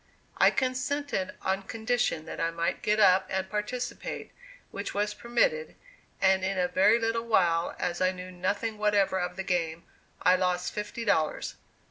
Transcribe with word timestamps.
I 0.39 0.49
consented 0.49 1.35
on 1.43 1.61
condition 1.61 2.25
that 2.25 2.39
I 2.39 2.49
might 2.49 2.81
get 2.81 2.99
up 2.99 3.27
and 3.29 3.47
participate, 3.47 4.31
which 4.71 4.95
was 4.95 5.13
permitted 5.13 5.75
and 6.19 6.43
in 6.43 6.57
a 6.57 6.67
very 6.67 6.97
little 6.97 7.27
while, 7.27 7.75
as 7.77 8.01
I 8.01 8.11
knew 8.11 8.31
nothing 8.31 8.79
whatever 8.79 9.19
of 9.19 9.35
the 9.35 9.43
game, 9.43 9.83
I 10.23 10.37
lost 10.37 10.73
fifty 10.73 11.05
dollars. 11.05 11.53